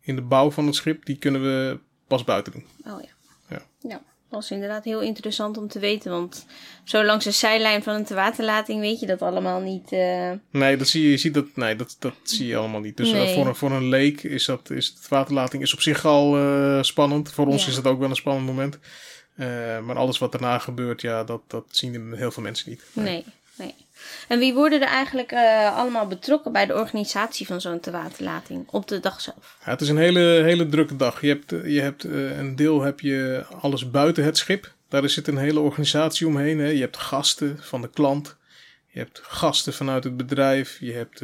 [0.00, 1.04] in de bouw van het schip.
[1.04, 2.64] Die kunnen we pas buiten doen.
[2.92, 3.08] Oh ja.
[3.48, 3.62] Ja.
[3.88, 4.02] ja.
[4.30, 6.10] Dat is inderdaad heel interessant om te weten.
[6.10, 6.46] Want
[6.84, 9.92] zo langs de zijlijn van een waterlating weet je dat allemaal niet.
[9.92, 10.30] Uh...
[10.50, 12.96] Nee, dat zie je, je ziet dat, nee, dat, dat zie je allemaal niet.
[12.96, 16.04] Dus uh, voor, een, voor een leek is, dat, is de waterlating is op zich
[16.04, 17.32] al uh, spannend.
[17.32, 17.70] Voor ons ja.
[17.70, 18.78] is het ook wel een spannend moment.
[19.84, 22.84] maar alles wat daarna gebeurt, ja, dat, dat zien heel veel mensen niet.
[22.92, 23.24] Nee, nee.
[23.60, 23.74] Nee.
[24.28, 28.88] En wie worden er eigenlijk uh, allemaal betrokken bij de organisatie van zo'n tewaterlating op
[28.88, 29.56] de dag zelf?
[29.64, 31.20] Ja, het is een hele, hele drukke dag.
[31.20, 34.72] Je hebt, je hebt uh, een deel heb je alles buiten het schip.
[34.88, 36.58] Daar zit een hele organisatie omheen.
[36.58, 36.68] Hè.
[36.68, 38.38] Je hebt gasten van de klant.
[38.92, 40.76] Je hebt gasten vanuit het bedrijf.
[40.80, 41.22] Je hebt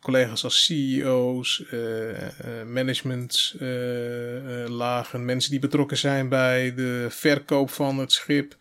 [0.00, 1.64] collega's als CEO's,
[2.66, 8.56] managementlagen, mensen die betrokken zijn bij de verkoop van het schip.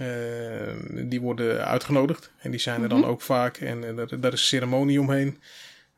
[0.00, 3.08] Uh, die worden uitgenodigd en die zijn er dan mhm.
[3.08, 5.38] ook vaak en, en daar, is een ceremonie omheen.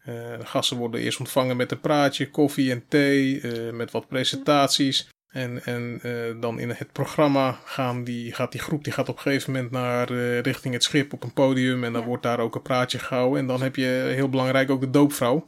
[0.09, 4.09] Uh, de gasten worden eerst ontvangen met een praatje, koffie en thee, uh, met wat
[4.09, 5.09] presentaties.
[5.29, 6.01] En, en
[6.41, 9.71] dan in het programma gaan die, gaat die groep die gaat op een gegeven moment
[9.71, 11.85] naar richting het schip op een podium.
[11.85, 13.39] En dan wordt daar ook een praatje gehouden.
[13.39, 15.45] En dan heb je heel belangrijk ook de doopvrouw.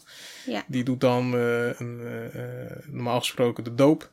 [0.47, 0.65] Ja.
[0.67, 2.01] Die doet dan een,
[2.87, 4.11] normaal gesproken de doop.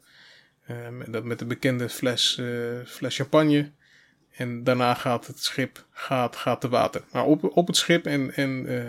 [1.07, 2.41] dat met de bekende fles,
[2.85, 3.71] fles champagne.
[4.35, 7.01] En daarna gaat het schip gaat, gaat te water.
[7.11, 8.83] Maar op, op het schip en, en, uh,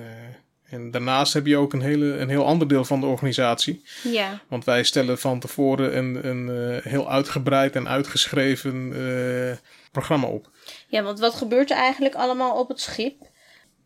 [0.64, 3.82] en daarnaast heb je ook een, hele, een heel ander deel van de organisatie.
[4.02, 4.40] Ja.
[4.48, 9.56] Want wij stellen van tevoren een, een uh, heel uitgebreid en uitgeschreven uh,
[9.92, 10.50] programma op.
[10.88, 13.14] Ja, want wat gebeurt er eigenlijk allemaal op het schip?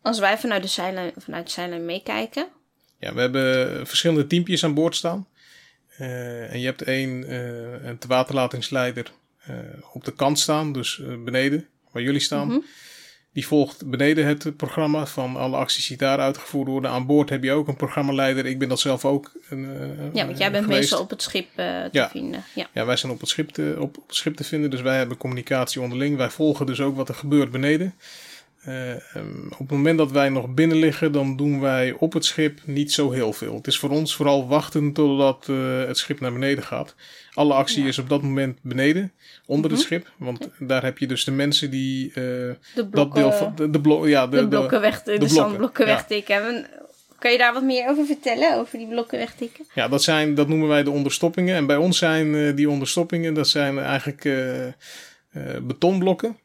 [0.01, 2.47] Als wij vanuit de zijlijn, vanuit de zijlijn meekijken.
[2.99, 5.27] Ja, we hebben verschillende teampjes aan boord staan.
[5.97, 7.33] en je hebt één
[7.87, 9.11] een waterlatingsleider
[9.93, 12.47] op de kant staan, dus beneden, waar jullie staan.
[12.47, 12.59] Mhm.
[13.33, 16.91] Die volgt beneden het programma van alle acties die daar uitgevoerd worden.
[16.91, 18.45] Aan boord heb je ook een programmaleider.
[18.45, 19.31] Ik ben dat zelf ook.
[19.49, 19.61] Een,
[20.13, 20.79] ja, want jij bent geweest.
[20.81, 22.09] meestal op het schip te Ja.
[22.09, 22.43] vinden.
[22.55, 22.67] Ja.
[22.73, 24.97] Ja, wij zijn op het, schip te, op, op het schip te vinden, dus wij
[24.97, 26.17] hebben communicatie onderling.
[26.17, 27.93] Wij volgen dus ook wat er gebeurt beneden.
[28.61, 32.25] Eh, ehm, op het moment dat wij nog binnen liggen, dan doen wij op het
[32.25, 33.55] schip niet zo heel veel.
[33.55, 36.95] Het is voor ons vooral wachten totdat eh, het schip naar beneden gaat.
[37.33, 37.87] Alle actie Ja.
[37.87, 39.11] is op dat moment beneden,
[39.45, 39.79] onder Mhm.
[39.79, 40.11] het schip.
[40.17, 43.81] Want daar heb je dus de mensen die eh, De dat deel van de, de,
[43.81, 45.93] blo ja, de, blokken weg, de, blokken, zandblokken ja.
[45.93, 46.35] wegtikken.
[46.47, 46.67] En
[47.19, 49.65] Kan je daar wat meer over vertellen, over die blokken wegtikken?
[49.73, 51.55] Ja, dat, zijn, dat noemen wij de onderstoppingen.
[51.55, 54.29] En bij ons zijn die onderstoppingen, dat zijn eigenlijk
[55.61, 56.37] betonblokken.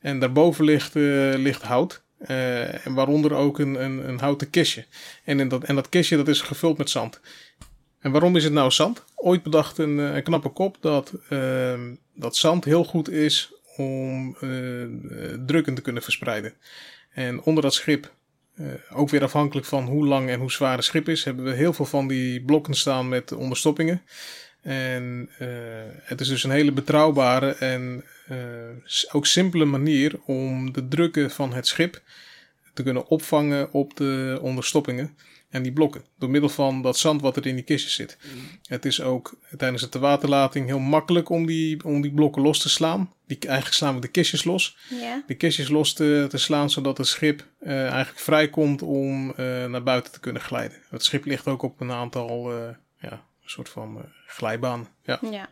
[0.00, 2.02] En daarboven ligt, eh, hout.
[2.18, 4.86] Eh, en waaronder ook een, een, een houten kistje.
[5.24, 7.20] En, in dat, en dat kistje dat is gevuld met zand.
[8.00, 9.04] En waarom is het nou zand?
[9.14, 14.36] Ooit bedacht een, eh, knappe kop dat, ehm, dat zand heel goed is om
[15.46, 16.54] drukken te kunnen verspreiden.
[17.10, 18.12] En onder dat schip,
[18.90, 21.72] ook weer afhankelijk van hoe lang en hoe zwaar het schip is, hebben we heel
[21.72, 24.02] veel van die blokken staan met onderstoppingen.
[24.62, 25.30] En
[26.02, 28.04] het is dus een hele betrouwbare en
[29.12, 32.02] ook simpele manier om de drukken van het schip
[32.74, 35.16] te kunnen opvangen op de onderstoppingen
[35.50, 36.04] en die blokken.
[36.18, 38.18] Door middel van dat zand wat er in die kistjes zit.
[38.66, 42.68] Het is ook tijdens de waterlating heel makkelijk om die, om die blokken los te
[42.68, 43.12] slaan.
[43.26, 44.76] Die, eigenlijk slaan we de kistjes los.
[44.90, 45.22] Ja.
[45.26, 49.82] De kistjes los te, te slaan zodat het schip eh, eigenlijk vrijkomt om eh, naar
[49.82, 50.78] buiten te kunnen glijden.
[50.90, 52.68] Het schip ligt ook op een aantal, eh,
[53.00, 54.88] ja, soort van eh, glijbanen.
[55.02, 55.18] Ja.
[55.30, 55.50] Ja,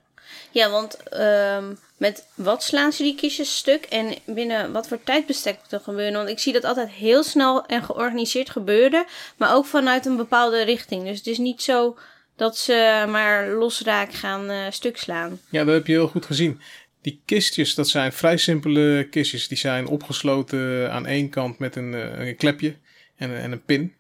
[0.51, 5.59] ja want ehm, met wat slaan ze die kistjes stuk en binnen wat voor tijdbestek
[5.63, 6.17] moet er gebeuren?
[6.17, 9.05] Want ik zie dat altijd heel snel en georganiseerd gebeuren,
[9.37, 11.05] maar ook vanuit een bepaalde richting.
[11.05, 11.97] Dus het is niet zo
[12.37, 15.41] dat ze maar losraak gaan eh, stuk slaan.
[15.51, 16.61] ja, dat heb je heel goed gezien.
[17.03, 19.49] Die kistjes, dat zijn vrij simpele kistjes.
[19.49, 22.77] Die zijn opgesloten aan één kant met een, eh, een klepje
[23.17, 23.95] en, en een pin.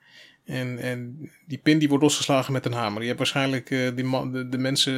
[0.47, 3.01] En, en die pin die wordt losgeslagen met een hamer.
[3.01, 4.95] Je hebt waarschijnlijk eh, die man, de, de mensen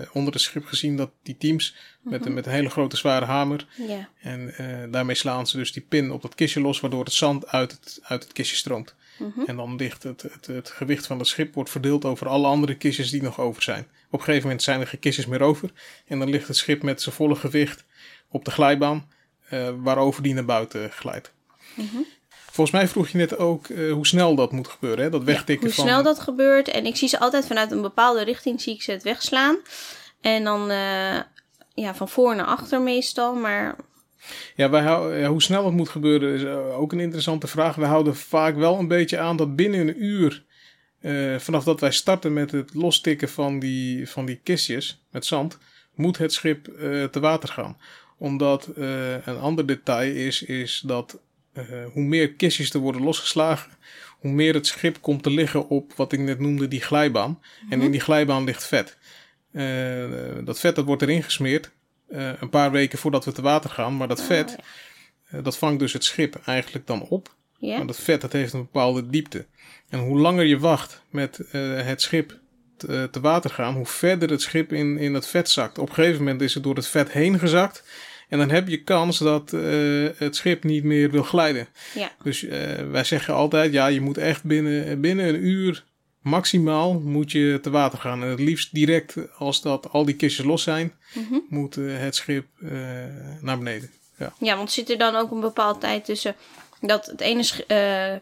[0.00, 3.24] eh, onder het schip gezien dat die teams met, een- met een hele grote zware
[3.24, 3.66] hamer.
[3.88, 7.12] Ja, En eh, daarmee slaan ze dus die pin op dat kistje los, waardoor het
[7.12, 8.94] zand uit het, uit het kistje stroomt.
[9.18, 9.40] Mhm.
[9.46, 12.74] En dan ligt het, het, het gewicht van het schip wordt verdeeld over alle andere
[12.76, 13.86] kistjes die nog over zijn.
[14.10, 15.70] Op een gegeven moment zijn er geen kistjes meer over.
[16.06, 17.84] En dan ligt het schip met zijn volle gewicht
[18.28, 19.08] op de glijbaan,
[19.76, 21.32] waarover die naar buiten glijdt.
[21.74, 21.96] Mhm.
[22.60, 25.10] Volgens mij vroeg je net ook eh, hoe snel dat moet gebeuren, hè?
[25.10, 25.84] dat wegtikken hoe van...
[25.84, 26.68] snel dat gebeurt.
[26.68, 29.56] En ik zie ze altijd vanuit een bepaalde richting zie ik ze het wegslaan.
[30.20, 31.18] En dan eh,
[31.74, 33.34] ja, van voor naar achter meestal.
[33.34, 33.76] Maar
[34.56, 37.74] Ja, wij ja, hoe snel het moet gebeuren is eh, ook een interessante vraag.
[37.74, 40.44] We houden vaak wel een beetje aan dat binnen een uur,
[41.38, 45.58] vanaf dat wij starten met het lostikken van die, van die kistjes met zand,
[45.94, 46.64] moet het schip
[47.10, 47.76] te water gaan.
[48.18, 48.68] Omdat
[49.24, 51.18] een ander detail is, is dat
[51.52, 53.70] eh, hoe meer kistjes er worden losgeslagen,
[54.18, 57.40] hoe meer het schip komt te liggen op wat ik net noemde die glijbaan.
[57.68, 58.96] En in die glijbaan ligt vet.
[59.52, 60.10] Eh,
[60.44, 61.70] dat vet dat wordt erin gesmeerd.
[62.08, 63.96] eh, een paar weken voordat we te water gaan.
[63.96, 64.56] Maar dat vet,
[65.26, 67.34] eh, dat vangt dus het schip eigenlijk dan op.
[67.58, 69.46] ja, Maar dat vet, dat heeft een bepaalde diepte.
[69.88, 72.38] En hoe langer je wacht met het schip
[72.76, 75.78] te, te water gaan, hoe verder het schip in, in het vet zakt.
[75.78, 77.84] Op een gegeven moment is het door het vet heen gezakt.
[78.30, 79.60] En dan heb je kans dat eh,
[80.16, 81.68] het schip niet meer wil glijden.
[81.94, 82.10] ja.
[82.22, 82.58] Dus eh,
[82.90, 85.84] wij zeggen altijd, ja, je moet echt binnen, binnen een uur
[86.22, 88.22] maximaal moet je te water gaan.
[88.22, 91.38] En het liefst direct als dat al die kistjes los zijn, Mhm.
[91.48, 92.46] moet eh, het schip
[93.40, 93.90] naar beneden.
[94.18, 94.32] Ja.
[94.38, 96.34] Ja, want zit er dan ook een bepaalde tijd tussen
[96.80, 97.42] dat het ene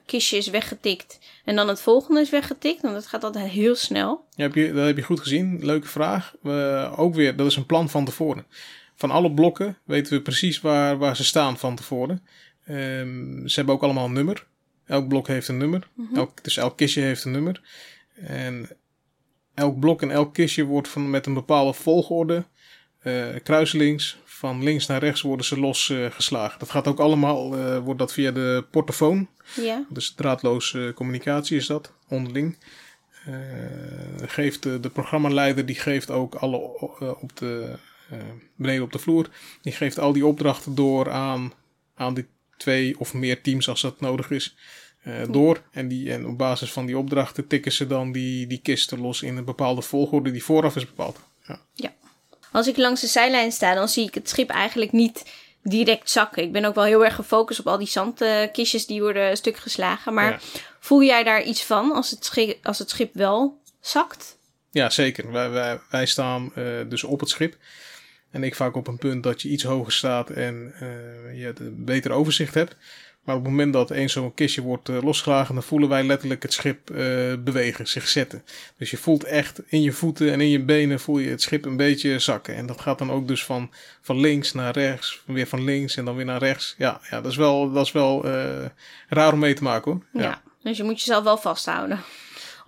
[0.07, 2.83] kistje is weggetikt en dan het volgende is weggetikt?
[2.83, 4.25] Want dat gaat altijd heel snel.
[4.37, 5.59] Ja, heb je, dat heb je goed gezien.
[5.65, 6.35] Leuke vraag.
[6.43, 8.47] We ook weer, dat is een plan van tevoren.
[8.99, 12.27] Van alle blokken weten we precies waar, waar ze staan van tevoren.
[12.65, 14.47] Ehm, ze hebben ook allemaal een nummer.
[14.87, 15.89] Elk blok heeft een nummer.
[16.15, 17.61] elk, dus elk kistje heeft een nummer.
[18.15, 18.69] En
[19.55, 22.45] elk blok en elk kistje wordt van, met een bepaalde volgorde,
[22.99, 26.13] eh kruislinks, van links naar rechts worden ze losgeslagen.
[26.13, 26.59] geslagen.
[26.59, 29.29] dat gaat ook allemaal, eh, wordt dat via de portofoon.
[29.55, 32.59] Ja, Dus draadloze communicatie is dat, onderling.
[33.29, 36.57] Eh, geeft de, de programmaleider, die geeft ook alle
[37.01, 37.79] eh, op de, eh,
[38.57, 39.29] beneden op de vloer,
[39.63, 41.53] die geeft al die opdrachten door aan,
[41.95, 44.57] aan die twee of meer teams als dat nodig is.
[45.03, 48.61] eh, door en, die, en op basis van die opdrachten tikken ze dan die, die
[48.63, 51.19] kisten los in een bepaalde volgorde die vooraf is bepaald.
[51.75, 51.95] Ja.
[52.53, 55.25] Als ik langs de zijlijn sta, dan zie ik het schip eigenlijk niet
[55.63, 56.43] direct zakken.
[56.43, 60.15] Ik ben ook wel heel erg gefocust op al die zandkistjes die worden stuk geslagen.
[60.15, 60.39] Maar Ja.
[60.81, 64.37] voel jij daar iets van als het schip, als het schip wel zakt?
[64.71, 65.33] Ja, zeker.
[65.33, 67.57] Wij, wij, wij staan uh, dus op het schip.
[68.31, 71.85] En ik vaak op een punt dat je iets hoger staat en uh, je een
[71.85, 72.77] beter overzicht hebt.
[73.25, 76.43] Maar op het moment dat één zo'n kistje wordt uh, losgelagen, dan voelen wij letterlijk
[76.43, 76.97] het schip uh,
[77.39, 78.43] bewegen, zich zetten.
[78.77, 81.65] Dus je voelt echt in je voeten en in je benen voel je het schip
[81.65, 82.55] een beetje zakken.
[82.55, 86.05] En dat gaat dan ook dus van, van links naar rechts, weer van links en
[86.05, 86.75] dan weer naar rechts.
[86.79, 88.27] Ja, ja dat is wel, dat is wel
[89.09, 90.05] raar om mee te maken hoor.
[90.13, 90.29] Ja.
[90.29, 92.01] ja, dus je moet jezelf wel vasthouden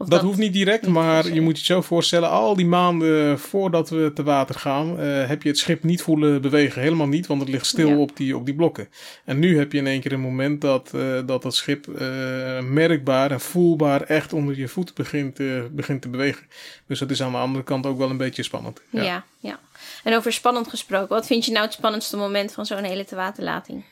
[0.09, 4.11] dat, hoeft niet direct, maar je moet je zo voorstellen, al die maanden voordat we
[4.15, 6.83] te water gaan, uh, heb je het schip niet voelen bewegen.
[6.83, 8.89] Helemaal niet, want het ligt stil op, die, op die blokken.
[9.25, 12.61] En nu heb je in één keer een moment dat uh, dat, dat schip uh,
[12.61, 15.39] merkbaar en voelbaar echt onder je voeten begint,
[15.71, 16.47] begint te bewegen.
[16.87, 18.83] Dus dat is aan de andere kant ook wel een beetje spannend.
[18.91, 19.03] Ja.
[19.03, 19.61] ja, ja.
[20.05, 23.15] En over spannend gesproken, wat vind je nou het spannendste moment van zo'n hele te
[23.15, 23.85] waterlating?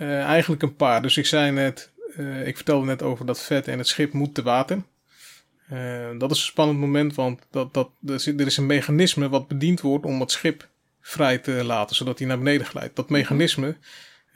[0.00, 1.02] eigenlijk een paar.
[1.02, 4.34] Dus ik zei net, uh, ik vertelde net over dat vet en het schip moet
[4.34, 4.82] te water.
[5.72, 9.80] Uh, dat is een spannend moment, want dat, dat, er is een mechanisme wat bediend
[9.80, 10.68] wordt om het schip
[11.00, 12.96] vrij te laten, zodat hij naar beneden glijdt.
[12.96, 13.76] Dat mechanisme,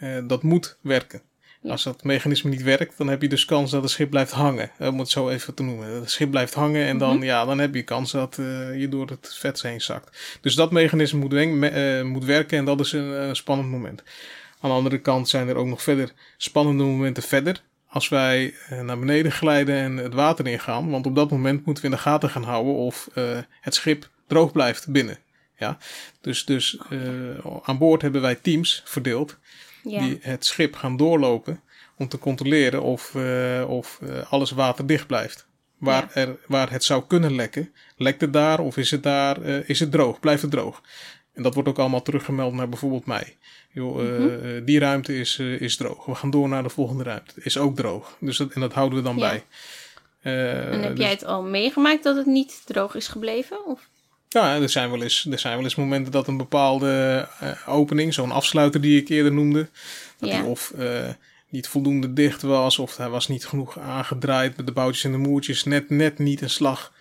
[0.02, 1.22] uh, dat moet werken.
[1.60, 1.70] Ja.
[1.70, 4.70] Als dat mechanisme niet werkt, dan heb je dus kans dat het schip blijft hangen.
[4.78, 5.88] om het zo even te noemen.
[5.88, 7.24] Het schip blijft hangen en dan, mm -hmm.
[7.24, 10.38] ja, dan heb je kans dat uh, je door het vet heen zakt.
[10.40, 14.02] Dus dat mechanisme moet, moet werken en dat is een, een spannend moment.
[14.64, 17.62] Aan de andere kant zijn er ook nog verder spannende momenten verder.
[17.86, 20.90] Als wij uh, naar beneden glijden en het water ingaan.
[20.90, 24.10] Want op dat moment moeten we in de gaten gaan houden of uh, het schip
[24.26, 25.18] droog blijft binnen.
[25.58, 25.78] Ja?
[26.20, 27.00] Dus, dus uh,
[27.62, 29.38] aan boord hebben wij teams verdeeld.
[29.82, 30.00] Ja.
[30.00, 31.60] Die het schip gaan doorlopen.
[31.96, 33.14] Om te controleren of,
[33.66, 35.46] of alles waterdicht blijft.
[35.78, 36.20] Waar, ja.
[36.20, 37.72] er, waar het zou kunnen lekken.
[37.96, 40.20] Lekt het daar of is het daar, is het droog?
[40.20, 40.82] Blijft het droog?
[41.34, 43.36] En dat wordt ook allemaal teruggemeld naar bijvoorbeeld mij.
[43.70, 44.64] Joh, mm -hmm.
[44.64, 46.04] die ruimte is, uh, is droog.
[46.04, 47.32] We gaan door naar de volgende ruimte.
[47.34, 48.16] Is ook droog.
[48.20, 49.28] Dus dat, en dat houden we dan ja.
[49.28, 49.44] bij.
[50.22, 51.04] Uh, en heb dus...
[51.04, 53.66] jij het al meegemaakt dat het niet droog is gebleven?
[53.66, 53.88] Of?
[54.28, 57.28] Ja, er zijn wel eens, er zijn wel eens momenten dat een bepaalde
[57.66, 59.68] opening, zo'n afsluiter die ik eerder noemde,
[60.18, 60.44] dat ja.
[60.44, 60.72] of
[61.48, 65.18] niet voldoende dicht was, of hij was niet genoeg aangedraaid met de boutjes en de
[65.18, 66.92] moertjes, net, net niet een slag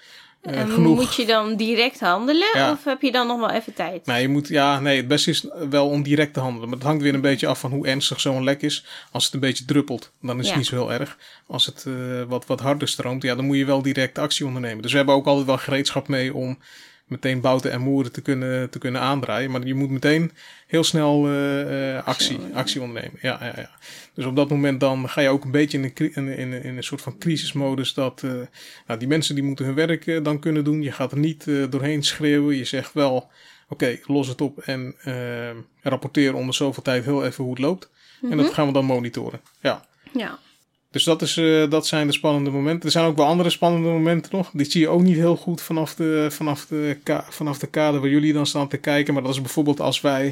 [0.44, 0.96] uh, en genoeg.
[0.96, 2.72] Moet je dan direct handelen ja.
[2.72, 4.06] of heb je dan nog wel even tijd?
[4.06, 6.70] Nee, je moet, ja, nee, het beste is wel om direct te handelen.
[6.70, 8.86] Maar het hangt weer een beetje af van hoe ernstig zo'n lek is.
[9.12, 10.50] Als het een beetje druppelt, dan is ja.
[10.50, 11.18] het niet zo heel erg.
[11.48, 14.82] Als het uh, wat, wat harder stroomt, ja, dan moet je wel direct actie ondernemen.
[14.82, 16.58] Dus we hebben ook altijd wel gereedschap mee om
[17.14, 19.52] meteen bouten en moeren te kunnen, te kunnen aandraaien.
[19.52, 20.32] Maar je moet meteen
[20.68, 23.20] heel snel uh, uh, actie, actie ondernemen.
[23.22, 23.70] Ja, ja, ja.
[24.14, 26.78] Dus op dat moment dan ga je ook een beetje in een, in, in, in
[26.78, 27.94] een soort van crisismodus.
[27.94, 28.32] Dat uh,
[28.88, 30.82] nou, die mensen die moeten hun werk dan kunnen doen.
[30.82, 32.56] Je gaat er niet doorheen schreeuwen.
[32.56, 33.30] Je zegt wel, oké,
[33.68, 34.96] okay, los het op en
[35.82, 37.90] rapporteer om de zoveel tijd heel even hoe het loopt.
[37.90, 38.32] Mm -hmm.
[38.32, 38.56] En dat mhm.
[38.56, 39.42] gaan we dan monitoren.
[39.62, 39.86] Ja.
[40.14, 40.40] Ja.
[40.94, 42.86] Dus dat, is, uh, dat zijn de spannende momenten.
[42.86, 44.50] Er zijn ook wel andere spannende momenten nog.
[44.54, 46.98] Die zie je ook niet heel goed vanaf de, vanaf de,
[47.30, 49.14] vanaf de kade waar jullie dan staan te kijken.
[49.14, 50.28] Maar dat is bijvoorbeeld als wij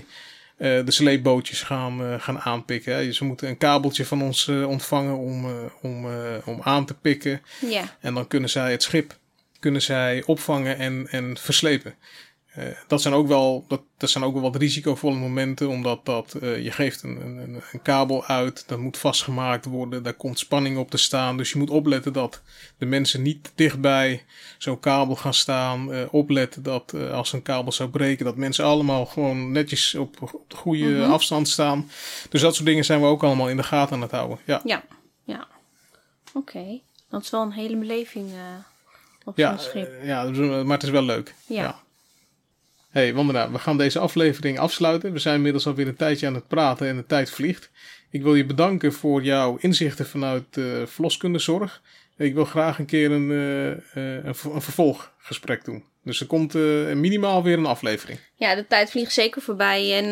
[0.58, 2.96] uh, de sleepbootjes gaan, uh, gaan aanpikken.
[2.96, 3.12] Hè.
[3.12, 5.46] Ze moeten een kabeltje van ons ontvangen om,
[5.82, 6.06] om,
[6.46, 7.42] om aan te pikken.
[7.70, 7.98] Ja.
[8.00, 9.20] En dan kunnen zij het schip
[9.60, 11.94] kunnen zij opvangen en, en verslepen.
[12.58, 16.36] Uh, dat, zijn ook wel, dat, dat zijn ook wel wat risicovolle momenten, omdat dat,
[16.42, 20.78] uh, je geeft een, een, een, kabel uit, dat moet vastgemaakt worden, daar komt spanning
[20.78, 21.38] op te staan.
[21.38, 22.42] Dus je moet opletten dat
[22.78, 24.26] de mensen niet dichtbij
[24.58, 25.94] zo'n kabel gaan staan.
[25.94, 30.50] Uh, opletten dat als een kabel zou breken, dat mensen allemaal gewoon netjes op, op
[30.50, 31.12] de goede mm -hmm.
[31.12, 31.90] afstand staan.
[32.30, 34.40] Dus dat soort dingen zijn we ook allemaal in de gaten aan het houden.
[34.46, 34.84] Ja, ja.
[35.24, 35.48] ja.
[36.34, 36.82] Oké, okay.
[37.10, 38.32] dat is wel een hele beleving
[39.24, 40.04] op ja, zo'n schip.
[40.04, 40.24] ja,
[40.64, 41.36] maar het is wel leuk.
[41.46, 41.62] ja.
[41.62, 41.80] ja.
[42.92, 45.12] Hey Wandera, we gaan deze aflevering afsluiten.
[45.12, 47.70] We zijn inmiddels alweer een tijdje aan het praten en de tijd vliegt.
[48.10, 51.82] Ik wil je bedanken voor jouw inzichten vanuit uh, verloskundezorg.
[52.18, 55.84] Ik wil graag een keer een, uh, een, een, vervolggesprek doen.
[56.04, 58.20] Dus er komt uh, minimaal weer een aflevering.
[58.36, 59.98] Ja, de tijd vliegt zeker voorbij.
[59.98, 60.12] En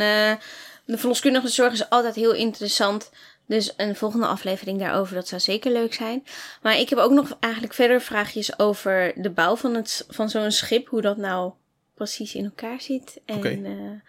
[0.85, 3.12] de verloskundige zorg is altijd heel interessant.
[3.47, 6.23] Dus een volgende aflevering daarover, dat zou zeker leuk zijn.
[6.62, 10.51] Maar ik heb ook nog eigenlijk verder vraagjes over de bouw van, het, van zo'n
[10.51, 10.87] schip.
[10.87, 11.51] Hoe dat nou
[12.00, 13.21] precies in elkaar zit.
[13.25, 13.56] En okay.
[13.56, 14.00] uh,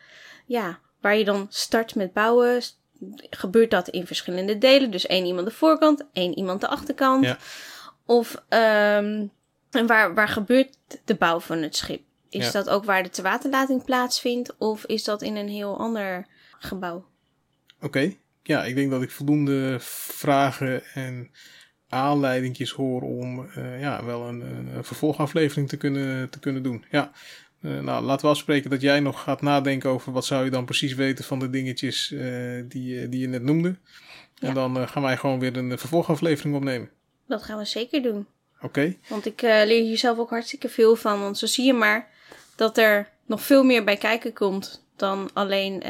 [0.47, 2.62] ja, waar je dan start met bouwen,
[3.30, 4.91] gebeurt dat in verschillende delen.
[4.91, 7.24] Dus één iemand de voorkant, één iemand de achterkant.
[7.24, 7.38] Ja.
[8.05, 9.30] Of um,
[9.70, 12.03] en waar, waar gebeurt de bouw van het schip?
[12.28, 12.51] Is ja.
[12.51, 14.57] dat ook waar de tewaterlating plaatsvindt?
[14.59, 16.26] Of is dat in een heel ander
[16.59, 16.97] gebouw?
[17.76, 18.18] Oké, okay.
[18.43, 21.30] ja, ik denk dat ik voldoende vragen en
[21.88, 26.84] aanleidingjes hoor om uh, ja, wel een, een, vervolgaflevering te kunnen, te kunnen doen.
[26.91, 27.12] Ja,
[27.61, 30.64] uh, nou, laten we afspreken dat jij nog gaat nadenken over wat zou je dan
[30.64, 33.76] precies weten van de dingetjes uh, die, die je net noemde.
[34.34, 34.48] Ja.
[34.48, 36.90] En dan uh, gaan wij gewoon weer een vervolgaflevering opnemen.
[37.26, 38.26] Dat gaan we zeker doen.
[38.61, 38.96] Oké.
[39.08, 41.20] Want ik leer hier zelf ook hartstikke veel van.
[41.20, 42.08] Want zo zie je maar
[42.56, 45.80] dat er nog veel meer bij kijken komt dan alleen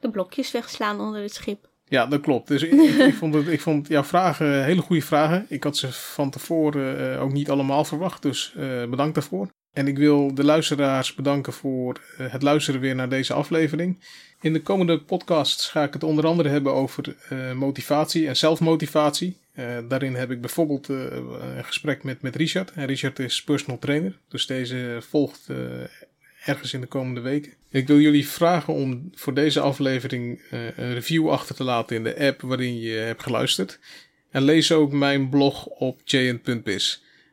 [0.00, 1.68] de blokjes wegslaan onder het schip.
[1.84, 2.48] Ja, dat klopt.
[2.48, 5.46] Dus ik, ik, vond, het, ik vond jouw vragen hele goede vragen.
[5.48, 8.54] Ik had ze van tevoren ook niet allemaal verwacht, dus
[8.90, 9.48] bedankt daarvoor.
[9.72, 13.98] En ik wil de luisteraars bedanken voor het luisteren weer naar deze aflevering.
[14.40, 17.16] In de komende podcasts ga ik het onder andere hebben over
[17.54, 19.36] motivatie en zelfmotivatie.
[19.54, 22.72] Uh, daarin heb ik bijvoorbeeld een gesprek met, met Richard.
[22.72, 25.48] En Richard is personal trainer, dus deze volgt
[26.44, 27.52] ergens in de komende weken.
[27.70, 32.18] Ik wil jullie vragen om voor deze aflevering een review achter te laten in de
[32.18, 33.78] app waarin je hebt geluisterd.
[34.30, 37.02] En lees ook mijn blog op jn.biz.